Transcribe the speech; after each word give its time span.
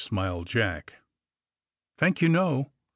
smiled 0.03 0.47
Jack. 0.47 0.93
"Thank 1.95 2.23
you, 2.23 2.27
no. 2.27 2.71